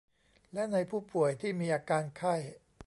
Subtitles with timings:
[0.53, 2.35] และในผู้ป่วยที่มีอาการไข้